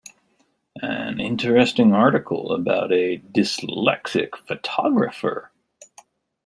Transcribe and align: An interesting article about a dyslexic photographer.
An 0.81 1.19
interesting 1.19 1.93
article 1.93 2.53
about 2.53 2.91
a 2.91 3.19
dyslexic 3.19 4.35
photographer. 4.47 5.51